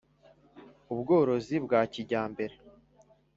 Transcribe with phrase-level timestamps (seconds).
[0.93, 2.55] ubworozi bya kijyambere